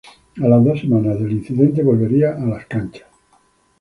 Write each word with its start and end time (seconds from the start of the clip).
A 0.43 0.47
las 0.47 0.65
dos 0.65 0.79
semanas 0.79 1.19
del 1.19 1.31
incidente 1.31 1.83
volvería 1.83 2.31
a 2.35 2.43
las 2.47 2.65
canchas. 2.65 3.07